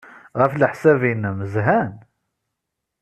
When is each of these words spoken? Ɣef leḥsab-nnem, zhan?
Ɣef 0.39 0.51
leḥsab-nnem, 0.55 1.37
zhan? 1.53 1.93